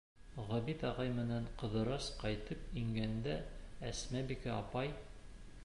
[0.51, 3.37] Ғәбит ағай менән Ҡыҙырас ҡайтып ингәндә,
[3.91, 4.95] Әсмәбикә апай: